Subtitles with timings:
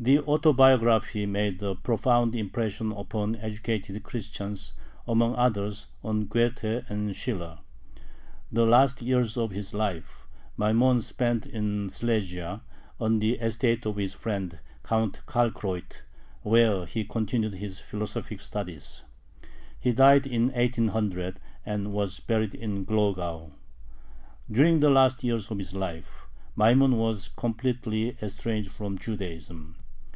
[0.00, 4.72] The Autobiography made a profound impression upon educated Christians,
[5.08, 7.58] among others on Goethe and Schiller.
[8.52, 12.62] The last years of his life Maimon spent in Silesia,
[13.00, 16.02] on the estate of his friend Count Kalkreuth,
[16.42, 19.02] where he continued his philosophic studies.
[19.80, 23.50] He died in 1800, and was buried in Glogau.
[24.48, 29.74] During the last years of his life Maimon was completely estranged from Judaism.